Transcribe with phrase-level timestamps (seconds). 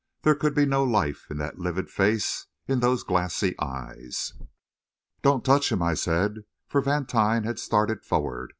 [0.23, 4.33] There could be no life in that livid face, in those glassy eyes.
[5.21, 8.49] "Don't touch him," I said, for Vantine had started forward.